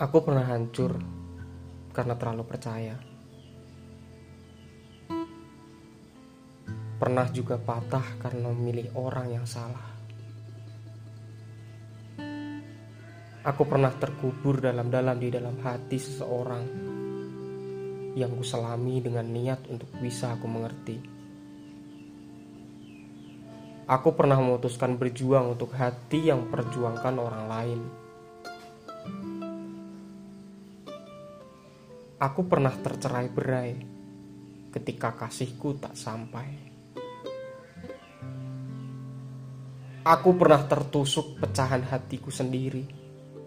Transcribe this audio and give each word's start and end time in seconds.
Aku 0.00 0.24
pernah 0.24 0.48
hancur 0.48 0.96
karena 1.92 2.16
terlalu 2.16 2.48
percaya. 2.48 2.96
Pernah 6.96 7.28
juga 7.28 7.60
patah 7.60 8.16
karena 8.16 8.48
memilih 8.48 8.96
orang 8.96 9.28
yang 9.28 9.44
salah. 9.44 9.92
Aku 13.44 13.68
pernah 13.68 13.92
terkubur 13.92 14.64
dalam-dalam 14.64 15.20
di 15.20 15.28
dalam 15.28 15.60
hati 15.60 16.00
seseorang 16.00 16.64
yang 18.16 18.32
kuselami 18.40 19.04
dengan 19.04 19.28
niat 19.28 19.68
untuk 19.68 19.92
bisa 20.00 20.32
aku 20.32 20.48
mengerti. 20.48 20.96
Aku 23.84 24.16
pernah 24.16 24.40
memutuskan 24.40 24.96
berjuang 24.96 25.60
untuk 25.60 25.76
hati 25.76 26.32
yang 26.32 26.48
perjuangkan 26.48 27.14
orang 27.20 27.44
lain. 27.44 27.80
Aku 32.20 32.44
pernah 32.44 32.76
tercerai 32.76 33.32
berai 33.32 33.72
ketika 34.68 35.16
kasihku 35.16 35.80
tak 35.80 35.96
sampai. 35.96 36.52
Aku 40.04 40.36
pernah 40.36 40.60
tertusuk 40.68 41.40
pecahan 41.40 41.80
hatiku 41.80 42.28
sendiri 42.28 42.84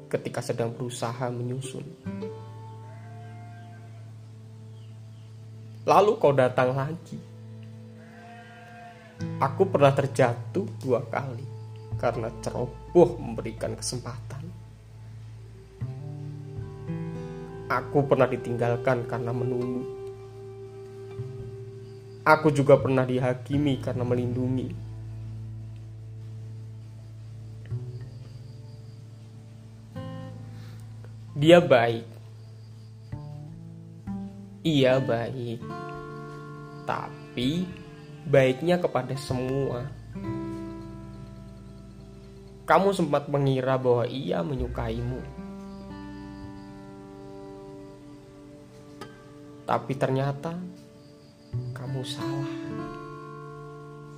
ketika 0.09 0.41
sedang 0.41 0.73
berusaha 0.73 1.29
menyusun. 1.29 1.85
Lalu 5.85 6.11
kau 6.17 6.33
datang 6.33 6.73
lagi. 6.73 7.21
Aku 9.37 9.69
pernah 9.69 9.93
terjatuh 9.93 10.65
dua 10.81 11.05
kali 11.13 11.45
karena 12.01 12.33
ceroboh 12.41 13.21
memberikan 13.21 13.77
kesempatan. 13.77 14.32
Aku 17.71 18.03
pernah 18.03 18.27
ditinggalkan 18.27 19.07
karena 19.07 19.31
menunggu. 19.31 19.87
Aku 22.23 22.51
juga 22.51 22.79
pernah 22.79 23.03
dihakimi 23.07 23.83
karena 23.83 24.03
melindungi. 24.07 24.71
Dia 31.35 31.59
baik. 31.59 32.07
Ia 34.63 35.03
baik. 35.03 35.59
Tapi 36.87 37.67
baiknya 38.23 38.79
kepada 38.79 39.15
semua. 39.19 39.83
Kamu 42.63 42.95
sempat 42.95 43.27
mengira 43.27 43.75
bahwa 43.75 44.07
ia 44.07 44.39
menyukaimu. 44.39 45.19
Tapi 49.63 49.93
ternyata 49.95 50.51
kamu 51.71 52.01
salah. 52.03 52.55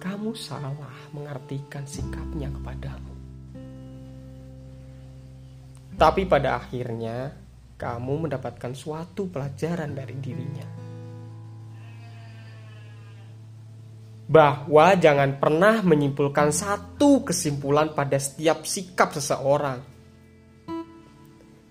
Kamu 0.01 0.31
salah 0.37 0.73
mengartikan 1.13 1.85
sikapnya 1.85 2.49
kepadamu. 2.49 3.13
Tapi 5.95 6.27
pada 6.27 6.59
akhirnya 6.59 7.31
kamu 7.75 8.27
mendapatkan 8.27 8.73
suatu 8.75 9.31
pelajaran 9.31 9.95
dari 9.95 10.15
dirinya. 10.19 10.67
Bahwa 14.25 14.97
jangan 14.97 15.37
pernah 15.37 15.85
menyimpulkan 15.85 16.49
satu 16.49 17.21
kesimpulan 17.21 17.93
pada 17.93 18.17
setiap 18.17 18.65
sikap 18.65 19.13
seseorang. 19.13 19.79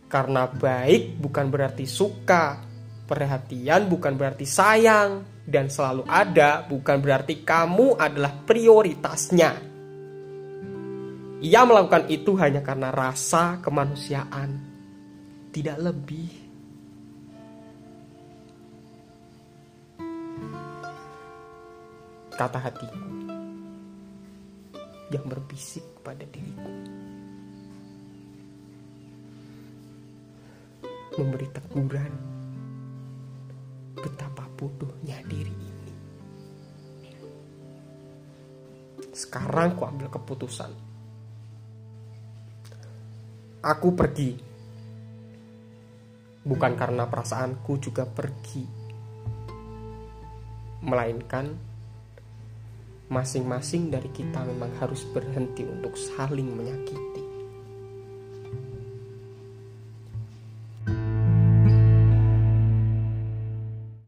Karena 0.07 0.47
baik 0.47 1.19
bukan 1.19 1.47
berarti 1.51 1.85
suka, 1.85 2.74
Perhatian 3.05 3.85
bukan 3.93 4.17
berarti 4.17 4.49
sayang 4.49 5.29
dan 5.45 5.69
selalu 5.69 6.09
ada 6.09 6.65
bukan 6.65 7.05
berarti 7.05 7.45
kamu 7.45 8.01
adalah 8.01 8.33
prioritasnya. 8.49 9.53
Ia 11.45 11.61
melakukan 11.69 12.09
itu 12.09 12.33
hanya 12.41 12.65
karena 12.65 12.89
rasa 12.89 13.61
kemanusiaan, 13.61 14.57
tidak 15.53 15.77
lebih. 15.77 16.33
Kata 22.33 22.59
hatiku 22.59 23.05
yang 25.13 25.29
berbisik 25.29 25.85
pada 26.01 26.25
diriku. 26.25 26.73
Memberi 31.15 31.47
teguran 31.53 32.34
betapa 33.99 34.47
bodohnya 34.55 35.19
diri 35.27 35.55
ini. 35.55 35.95
Sekarang 39.15 39.79
ku 39.79 39.87
ambil 39.87 40.11
keputusan. 40.11 40.71
Aku 43.65 43.97
pergi. 43.97 44.37
Bukan 46.45 46.73
karena 46.77 47.09
perasaanku 47.09 47.73
juga 47.81 48.05
pergi. 48.05 48.67
Melainkan 50.85 51.47
masing-masing 53.09 53.89
dari 53.89 54.13
kita 54.13 54.45
memang 54.45 54.77
harus 54.83 55.09
berhenti 55.09 55.65
untuk 55.65 55.97
saling 55.97 56.53
menyakiti. 56.53 57.24